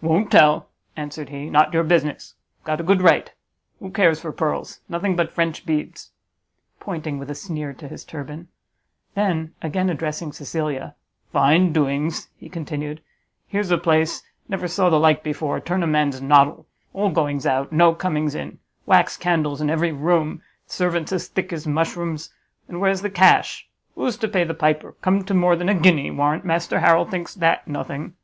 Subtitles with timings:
[0.00, 2.36] "Won't tell!" answered he; "not your business.
[2.64, 3.30] Got a good right.
[3.80, 4.80] Who cares for pearls?
[4.88, 6.10] Nothing but French beads."
[6.80, 8.48] Pointing with a sneer to his turban.
[9.14, 10.94] Then, again addressing Cecilia,
[11.34, 13.02] "Fine doings!" he continued,
[13.46, 14.22] "Here's a place!
[14.48, 15.60] never saw the like before!
[15.60, 16.64] turn a man's noddle!
[16.94, 22.32] All goings out; no comings in; wax candles in every room; servants thick as mushrooms!
[22.68, 23.68] And where's the cash?
[23.96, 24.92] Who's to pay the piper?
[25.02, 28.14] Come to more than a guinea; warrant Master Harrel thinks that nothing!"